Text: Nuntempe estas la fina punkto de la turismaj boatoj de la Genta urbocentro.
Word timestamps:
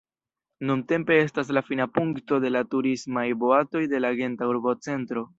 Nuntempe 0.69 1.17
estas 1.25 1.49
la 1.57 1.61
fina 1.67 1.85
punkto 1.97 2.39
de 2.45 2.51
la 2.55 2.61
turismaj 2.71 3.25
boatoj 3.43 3.83
de 3.91 4.01
la 4.07 4.11
Genta 4.21 4.49
urbocentro. 4.53 5.25